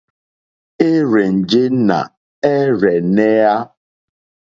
Érzènjé 0.89 1.61
nà 1.87 1.99
ɛ́rzɛ̀nɛ́á. 2.53 3.53